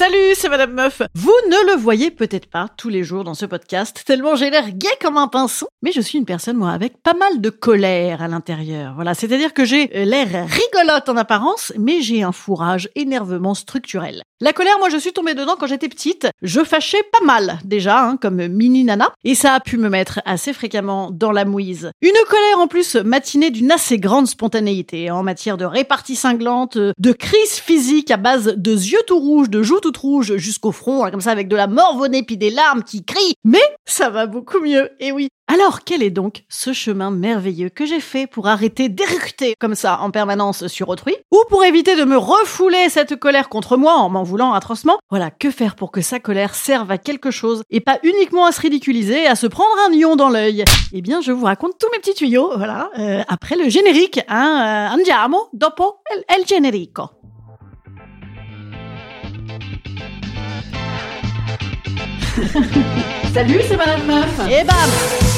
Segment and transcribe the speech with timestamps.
[0.00, 1.02] Salut, c'est Madame Meuf.
[1.14, 4.70] Vous ne le voyez peut-être pas tous les jours dans ce podcast, tellement j'ai l'air
[4.70, 5.68] gai comme un pinceau.
[5.82, 8.94] Mais je suis une personne, moi, avec pas mal de colère à l'intérieur.
[8.94, 14.22] Voilà, c'est-à-dire que j'ai euh, l'air rigolote en apparence, mais j'ai un fourrage énervement structurel.
[14.42, 16.26] La colère, moi, je suis tombée dedans quand j'étais petite.
[16.40, 19.12] Je fâchais pas mal, déjà, hein, comme mini nana.
[19.22, 21.90] Et ça a pu me mettre assez fréquemment dans la mouise.
[22.00, 27.12] Une colère, en plus, matinée d'une assez grande spontanéité, en matière de répartie cinglante, de
[27.12, 31.10] crise physique à base de yeux tout rouges, de joues toutes rouges jusqu'au front, hein,
[31.10, 33.34] comme ça, avec de la morvonnée puis des larmes qui crient.
[33.44, 35.28] Mais ça va beaucoup mieux, et oui.
[35.52, 39.98] Alors, quel est donc ce chemin merveilleux que j'ai fait pour arrêter d'éructer comme ça
[40.00, 44.08] en permanence sur autrui Ou pour éviter de me refouler cette colère contre moi en
[44.08, 45.00] m'en voulant atrocement?
[45.10, 48.52] Voilà, que faire pour que sa colère serve à quelque chose et pas uniquement à
[48.52, 50.62] se ridiculiser, à se prendre un lion dans l'œil?
[50.92, 54.90] Eh bien, je vous raconte tous mes petits tuyaux, voilà, euh, après le générique, hein,
[54.92, 57.10] euh, andiamo dopo el, el generico.
[63.34, 64.40] Salut, c'est Madame Meuf.
[64.48, 65.29] Et bam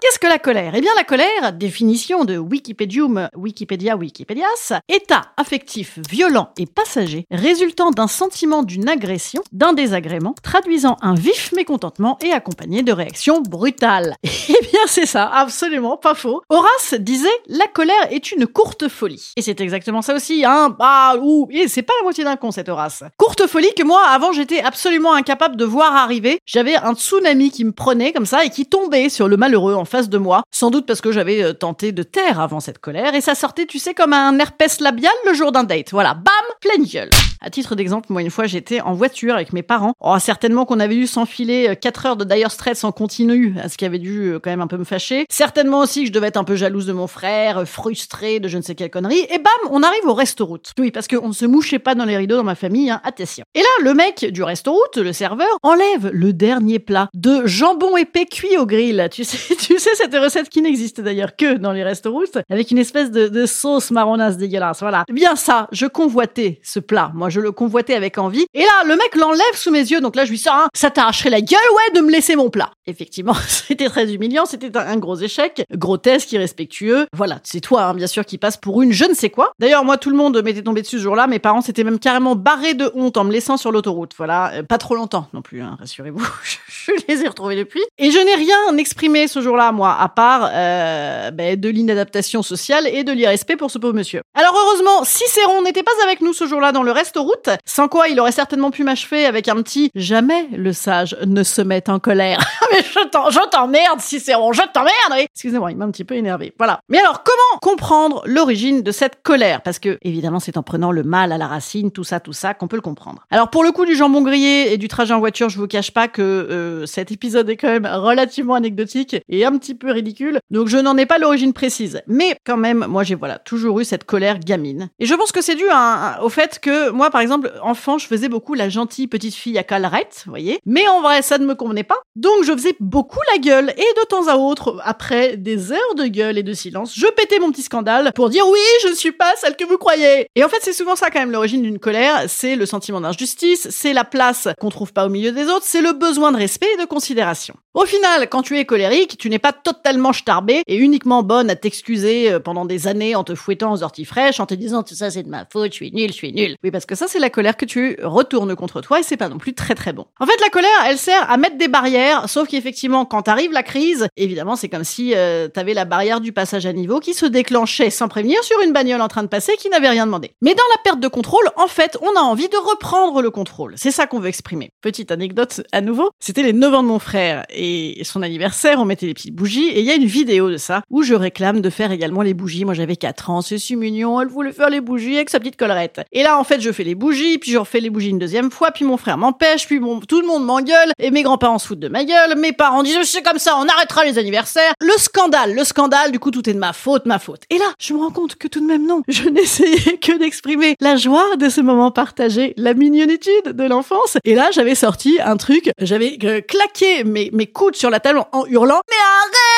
[0.00, 0.72] Qu'est-ce que la colère?
[0.74, 7.90] Eh bien, la colère, définition de Wikipédium, Wikipédia, Wikipédias, état affectif violent et passager, résultant
[7.90, 14.16] d'un sentiment d'une agression, d'un désagrément, traduisant un vif mécontentement et accompagné de réactions brutales.
[14.52, 16.42] Eh bien, c'est ça, absolument pas faux.
[16.48, 19.32] Horace disait la colère est une courte folie.
[19.36, 20.74] Et c'est exactement ça aussi, hein.
[20.76, 23.04] Bah, ou, et c'est pas la moitié d'un con, cet Horace.
[23.16, 26.40] Courte folie que moi, avant, j'étais absolument incapable de voir arriver.
[26.46, 29.84] J'avais un tsunami qui me prenait comme ça et qui tombait sur le malheureux en
[29.90, 33.14] face de moi, sans doute parce que j'avais euh, tenté de taire avant cette colère,
[33.14, 35.90] et ça sortait, tu sais, comme un herpès labial le jour d'un date.
[35.90, 37.10] Voilà, bam, pleine gueule.
[37.40, 39.94] À titre d'exemple, moi une fois j'étais en voiture avec mes parents.
[40.00, 43.86] Oh, certainement qu'on avait dû s'enfiler 4 heures de Dire Straits en continu, ce qui
[43.86, 45.24] avait dû euh, quand même un peu me fâcher.
[45.30, 48.48] Certainement aussi que je devais être un peu jalouse de mon frère, euh, frustrée de
[48.48, 49.26] je ne sais quelle connerie.
[49.30, 50.72] Et bam, on arrive au resto-route.
[50.78, 53.44] Oui, parce qu'on ne se mouchait pas dans les rideaux dans ma famille, hein, attention.
[53.54, 58.26] Et là, le mec du resto-route, le serveur, enlève le dernier plat de jambon épais
[58.26, 59.08] cuit au grill.
[59.10, 62.78] Tu sais, tu sais cette recette qui n'existe d'ailleurs que dans les restos-routes, avec une
[62.78, 64.80] espèce de, de sauce marronasse dégueulasse.
[64.80, 65.04] Voilà.
[65.10, 67.10] Bien ça, je convoitais ce plat.
[67.14, 68.46] Moi, je le convoitais avec envie.
[68.54, 70.00] Et là, le mec l'enlève sous mes yeux.
[70.00, 72.50] Donc là, je lui sors, hein, ça t'arracherait la gueule, ouais, de me laisser mon
[72.50, 72.70] plat.
[72.86, 74.46] Effectivement, c'était très humiliant.
[74.46, 77.06] C'était un, un gros échec, grotesque, irrespectueux.
[77.16, 79.52] Voilà, c'est toi, hein, bien sûr, qui passe pour une je ne sais quoi.
[79.58, 81.26] D'ailleurs, moi, tout le monde m'était tombé dessus ce jour-là.
[81.26, 84.12] Mes parents s'étaient même carrément barrés de honte en me laissant sur l'autoroute.
[84.16, 86.20] Voilà, Euh, pas trop longtemps non plus, hein, rassurez-vous.
[86.68, 87.82] je les ai retrouvés depuis.
[87.98, 92.86] Et je n'ai rien exprimé ce jour-là, moi, à part euh, ben, de l'inadaptation sociale
[92.86, 94.20] et de l'irrespect pour ce pauvre monsieur.
[94.34, 98.18] Alors heureusement, Cicéron n'était pas avec nous ce jour-là dans le resto-route, sans quoi il
[98.18, 102.38] aurait certainement pu m'achever avec un petit «Jamais le sage ne se met en colère».
[102.72, 105.24] Mais je t'emmerde, Cicéron, je t'emmerde.
[105.32, 106.54] Excusez-moi, il m'a un petit peu énervé.
[106.58, 106.80] Voilà.
[106.88, 109.60] Mais alors, comment comprendre l'origine de cette colère?
[109.60, 112.54] Parce que, évidemment, c'est en prenant le mal à la racine, tout ça, tout ça,
[112.54, 113.26] qu'on peut le comprendre.
[113.30, 115.90] Alors, pour le coup du jambon grillé et du trajet en voiture, je vous cache
[115.90, 120.38] pas que euh, cet épisode est quand même relativement anecdotique et un petit peu ridicule.
[120.50, 122.00] Donc, je n'en ai pas l'origine précise.
[122.06, 124.88] Mais quand même, moi, j'ai voilà toujours eu cette colère gamine.
[125.00, 128.06] Et je pense que c'est dû à- à- fait que moi, par exemple, enfant, je
[128.06, 130.58] faisais beaucoup la gentille petite fille à calerette, vous voyez.
[130.66, 131.98] Mais en vrai, ça ne me convenait pas.
[132.16, 136.06] Donc, je faisais beaucoup la gueule et de temps à autre, après des heures de
[136.06, 139.12] gueule et de silence, je pétais mon petit scandale pour dire oui, je ne suis
[139.12, 140.26] pas celle que vous croyez.
[140.34, 143.68] Et en fait, c'est souvent ça quand même l'origine d'une colère, c'est le sentiment d'injustice,
[143.70, 146.68] c'est la place qu'on trouve pas au milieu des autres, c'est le besoin de respect
[146.74, 147.54] et de considération.
[147.74, 151.56] Au final, quand tu es colérique, tu n'es pas totalement starbée et uniquement bonne à
[151.56, 155.10] t'excuser euh, pendant des années en te fouettant aux orties fraîches, en te disant ça
[155.10, 156.56] c'est de ma faute, je suis nulle, je suis nul.
[156.62, 159.28] Oui, parce que ça, c'est la colère que tu retournes contre toi et c'est pas
[159.28, 160.06] non plus très très bon.
[160.18, 163.62] En fait, la colère, elle sert à mettre des barrières, sauf qu'effectivement, quand arrive la
[163.62, 167.26] crise, évidemment, c'est comme si euh, t'avais la barrière du passage à niveau qui se
[167.26, 170.32] déclenchait sans prévenir sur une bagnole en train de passer qui n'avait rien demandé.
[170.42, 173.74] Mais dans la perte de contrôle, en fait, on a envie de reprendre le contrôle.
[173.76, 174.70] C'est ça qu'on veut exprimer.
[174.80, 178.84] Petite anecdote à nouveau, c'était les 9 ans de mon frère et son anniversaire, on
[178.84, 181.60] mettait des petites bougies et il y a une vidéo de ça où je réclame
[181.60, 182.64] de faire également les bougies.
[182.64, 185.56] Moi, j'avais 4 ans, c'est si mignon, elle voulait faire les bougies avec sa petite
[185.56, 186.00] collerette.
[186.12, 188.50] Et là, en fait, je fais les bougies, puis je refais les bougies une deuxième
[188.50, 191.68] fois, puis mon frère m'empêche, puis bon, tout le monde m'engueule, et mes grands-parents se
[191.68, 194.72] foutent de ma gueule, mes parents disent, c'est comme ça, on arrêtera les anniversaires.
[194.80, 197.42] Le scandale, le scandale, du coup, tout est de ma faute, ma faute.
[197.50, 200.74] Et là, je me rends compte que tout de même, non, je n'essayais que d'exprimer
[200.80, 204.18] la joie de ce moment partagé, la mignonitude de l'enfance.
[204.24, 208.24] Et là, j'avais sorti un truc, j'avais euh, claqué mes, mes coudes sur la table
[208.32, 209.49] en hurlant, mais arrête!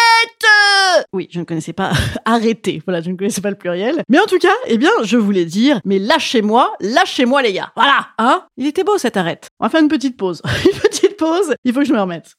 [1.13, 1.93] Oui, je ne connaissais pas
[2.25, 2.83] arrêter.
[2.87, 4.03] Voilà, je ne connaissais pas le pluriel.
[4.09, 7.73] Mais en tout cas, eh bien, je voulais dire, mais lâchez-moi, lâchez-moi les gars.
[7.77, 8.45] Voilà, hein?
[8.57, 9.49] Il était beau cette arrête.
[9.61, 10.43] On va faire une petite pause.
[10.65, 12.35] une petite pause, il faut que je me remette.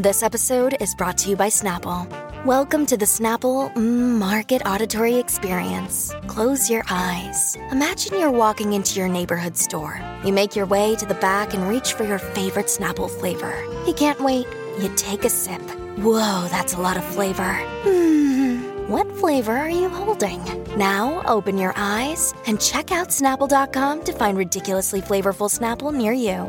[0.00, 2.06] This episode is brought to you by Snapple.
[2.46, 6.14] Welcome to the Snapple mm, Market Auditory Experience.
[6.26, 7.58] Close your eyes.
[7.70, 10.00] Imagine you're walking into your neighborhood store.
[10.24, 13.52] You make your way to the back and reach for your favorite Snapple flavor.
[13.86, 14.46] You can't wait.
[14.78, 15.60] You take a sip.
[16.02, 17.52] Whoa, that's a lot of flavor.
[17.84, 18.60] Hmm.
[18.88, 20.40] What flavor are you holding?
[20.76, 26.46] Now open your eyes and check out Snapple.com to find ridiculously flavorful Snapple near you.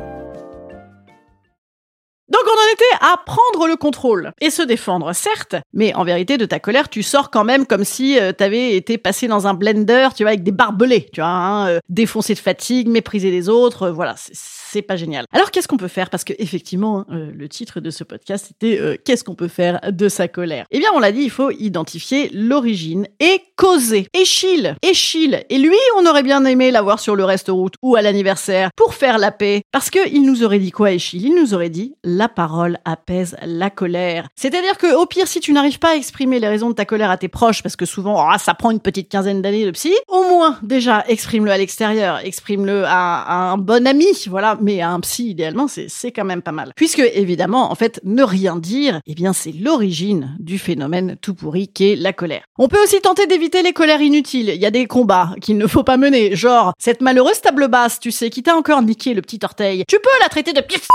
[2.30, 6.38] Donc on en était à prendre le contrôle et se défendre, certes, mais en vérité
[6.38, 9.54] de ta colère, tu sors quand même comme si euh, t'avais été passé dans un
[9.54, 13.50] blender, tu vois, avec des barbelés, tu vois, hein, euh, défoncé de fatigue, mépriser les
[13.50, 14.32] autres, euh, voilà, c'est-
[14.72, 15.26] c'est pas génial.
[15.34, 16.10] Alors qu'est-ce qu'on peut faire?
[16.10, 19.48] Parce que effectivement, hein, euh, le titre de ce podcast c'était euh, qu'est-ce qu'on peut
[19.48, 20.66] faire de sa colère?
[20.72, 24.08] Eh bien, on l'a dit, il faut identifier l'origine et causer.
[24.14, 25.44] Échille, Échille.
[25.50, 29.18] Et lui, on aurait bien aimé l'avoir sur le reste-route ou à l'anniversaire pour faire
[29.18, 32.30] la paix, parce que il nous aurait dit quoi, Échille Il nous aurait dit la
[32.30, 34.28] parole apaise la colère.
[34.36, 37.12] C'est-à-dire que au pire, si tu n'arrives pas à exprimer les raisons de ta colère
[37.12, 39.94] à tes proches, parce que souvent, ah, ça prend une petite quinzaine d'années de psy,
[40.08, 45.00] au moins déjà exprime-le à l'extérieur, exprime-le à un bon ami, voilà, mais à un
[45.00, 46.74] psy idéalement, c'est quand même pas mal.
[46.76, 51.68] Puisque évidemment, en fait, ne rien dire, eh bien c'est l'origine du phénomène tout pourri
[51.68, 52.44] qu'est la colère.
[52.58, 54.50] On peut aussi tenter d'éviter les colères inutiles.
[54.50, 58.00] Il y a des combats qu'il ne faut pas mener, genre cette malheureuse table basse,
[58.00, 59.84] tu sais, qui t'a encore niqué le petit orteil.
[59.88, 60.88] Tu peux la traiter de pif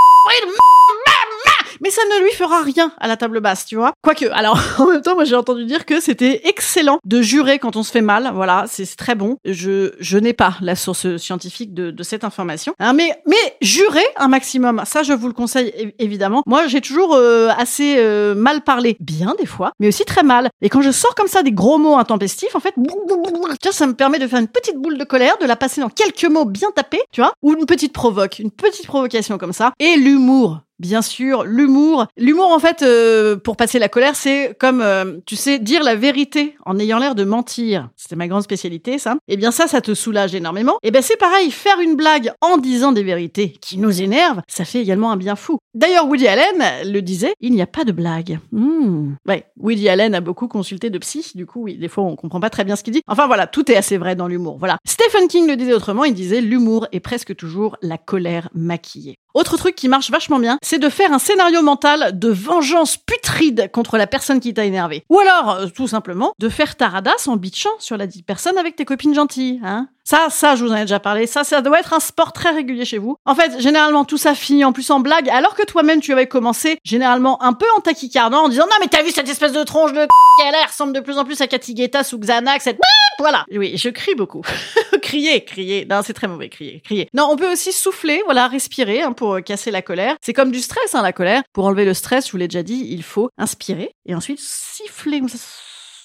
[1.80, 3.92] mais ça ne lui fera rien à la table basse, tu vois.
[4.02, 7.76] Quoique, alors en même temps, moi j'ai entendu dire que c'était excellent de jurer quand
[7.76, 8.30] on se fait mal.
[8.34, 9.36] Voilà, c'est très bon.
[9.44, 14.04] Je je n'ai pas la source scientifique de, de cette information, hein, mais mais jurer
[14.16, 16.42] un maximum, ça je vous le conseille évidemment.
[16.46, 20.48] Moi j'ai toujours euh, assez euh, mal parlé, bien des fois, mais aussi très mal.
[20.62, 22.74] Et quand je sors comme ça des gros mots intempestifs, en fait,
[23.60, 25.88] tiens, ça me permet de faire une petite boule de colère, de la passer dans
[25.88, 29.72] quelques mots bien tapés, tu vois, ou une petite provoque, une petite provocation comme ça,
[29.78, 30.60] et l'humour.
[30.78, 32.06] Bien sûr, l'humour.
[32.16, 35.94] L'humour, en fait, euh, pour passer la colère, c'est comme, euh, tu sais, dire la
[35.94, 37.88] vérité en ayant l'air de mentir.
[37.96, 39.16] C'était ma grande spécialité, ça.
[39.28, 40.76] Eh bien, ça, ça te soulage énormément.
[40.82, 44.66] Eh ben, c'est pareil, faire une blague en disant des vérités qui nous énervent, ça
[44.66, 45.58] fait également un bien fou.
[45.74, 48.38] D'ailleurs, Woody Allen le disait, il n'y a pas de blague.
[48.52, 49.14] Hmm.
[49.26, 52.40] Ouais, Woody Allen a beaucoup consulté de psy, du coup, oui, des fois, on comprend
[52.40, 53.02] pas très bien ce qu'il dit.
[53.06, 54.58] Enfin, voilà, tout est assez vrai dans l'humour.
[54.58, 54.76] Voilà.
[54.86, 59.16] Stephen King le disait autrement, il disait, l'humour est presque toujours la colère maquillée.
[59.36, 63.70] Autre truc qui marche vachement bien, c'est de faire un scénario mental de vengeance putride
[63.70, 65.04] contre la personne qui t'a énervé.
[65.10, 66.90] Ou alors, euh, tout simplement, de faire ta
[67.26, 69.88] en bitchant sur la dite personne avec tes copines gentilles, hein.
[70.04, 71.26] Ça, ça, je vous en ai déjà parlé.
[71.26, 73.16] Ça, ça doit être un sport très régulier chez vous.
[73.26, 76.28] En fait, généralement, tout ça finit en plus en blague, alors que toi-même, tu avais
[76.28, 79.64] commencé, généralement, un peu en taquicardant, en disant, non, mais t'as vu cette espèce de
[79.64, 82.78] tronche de elle elle ressemble de plus en plus à Cathy Guetta sous Xanax, cette
[83.18, 83.44] voilà.
[83.52, 84.42] Oui, je crie beaucoup.
[85.02, 85.86] crier, crier.
[85.88, 87.08] Non, c'est très mauvais, crier, crier.
[87.14, 90.16] Non, on peut aussi souffler, voilà, respirer hein, pour euh, casser la colère.
[90.22, 91.42] C'est comme du stress, hein, la colère.
[91.52, 95.20] Pour enlever le stress, je vous l'ai déjà dit, il faut inspirer et ensuite siffler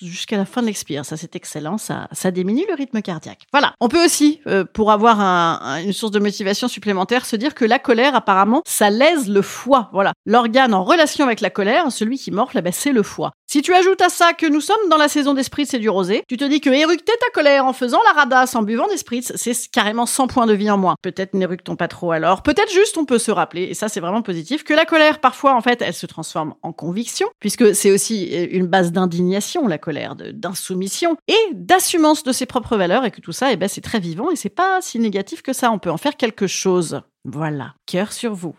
[0.02, 1.06] jusqu'à la fin de l'expire.
[1.06, 1.78] Ça, c'est excellent.
[1.78, 3.42] Ça, ça diminue le rythme cardiaque.
[3.52, 3.76] Voilà.
[3.80, 7.66] On peut aussi, euh, pour avoir un- une source de motivation supplémentaire, se dire que
[7.66, 9.90] la colère, apparemment, ça lèse le foie.
[9.94, 10.14] Voilà.
[10.26, 13.32] L'organe en relation avec la colère, celui qui morfle, eh ben, c'est le foie.
[13.52, 15.90] Si tu ajoutes à ça que nous sommes dans la saison des spritz et du
[15.90, 18.96] rosé, tu te dis que éructer ta colère en faisant la radasse, en buvant des
[18.96, 20.96] spritz, c'est carrément 100 points de vie en moins.
[21.02, 22.44] Peut-être n'éructons pas trop alors.
[22.44, 25.54] Peut-être juste on peut se rappeler, et ça c'est vraiment positif, que la colère, parfois,
[25.54, 29.78] en fait, elle se transforme en conviction, puisque c'est aussi euh, une base d'indignation, la
[29.78, 33.68] colère, de- d'insoumission, et d'assumance de ses propres valeurs, et que tout ça, eh ben,
[33.68, 35.72] c'est très vivant, et c'est pas si négatif que ça.
[35.74, 37.02] On peut en faire quelque chose.
[37.26, 37.74] Voilà.
[37.86, 38.56] Cœur sur vous.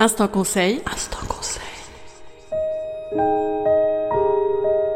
[0.00, 0.82] Instant conseil.
[0.84, 1.29] Instant conseil.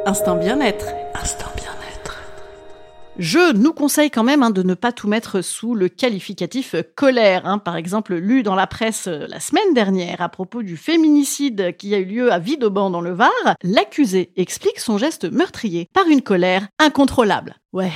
[0.06, 0.86] Instant bien-être.
[1.20, 2.20] Instant bien-être.
[3.18, 7.46] Je nous conseille quand même hein, de ne pas tout mettre sous le qualificatif colère.
[7.46, 7.58] hein.
[7.58, 11.92] Par exemple, lu dans la presse euh, la semaine dernière à propos du féminicide qui
[11.94, 13.30] a eu lieu à Vidauban dans le Var,
[13.64, 17.56] l'accusé explique son geste meurtrier par une colère incontrôlable.
[17.72, 17.90] Ouais.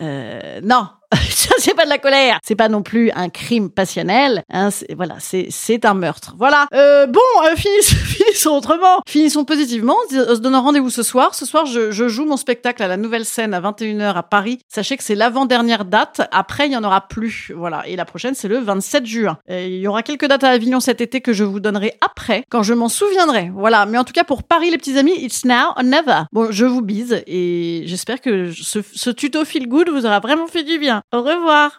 [0.00, 0.86] Euh, non,
[1.28, 4.94] ça c'est pas de la colère, c'est pas non plus un crime passionnel, hein, c'est-
[4.94, 6.34] voilà, c'est c'est un meurtre.
[6.38, 6.66] Voilà.
[6.72, 7.96] Euh, bon, euh, finissons,
[8.30, 11.34] finissons autrement, finissons positivement, on se donne un rendez-vous ce soir.
[11.34, 14.60] Ce soir, je, joue mon spectacle à la Nouvelle Scène à 21h à Paris.
[14.68, 17.52] Sachez que c'est l'avant-dernière date, après il y en aura plus.
[17.56, 19.38] Voilà, et la prochaine c'est le 27 juin.
[19.48, 22.62] Il y aura quelques dates à Avignon cet été que je vous donnerai après, quand
[22.62, 23.50] je m'en souviendrai.
[23.54, 26.22] Voilà, mais en tout cas pour Paris les petits amis, it's now or never.
[26.32, 30.62] Bon, je vous bise et j'espère que ce tuto feel good vous aura vraiment fait
[30.62, 31.02] du bien.
[31.12, 31.76] Au revoir.